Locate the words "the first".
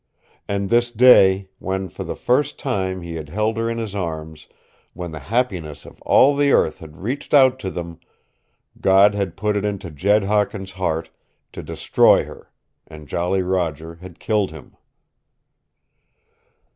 2.03-2.57